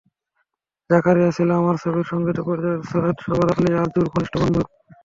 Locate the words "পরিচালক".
2.47-2.81